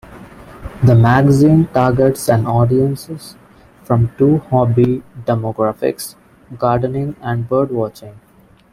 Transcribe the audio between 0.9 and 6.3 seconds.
magazine targets an audiences from two hobby demographics: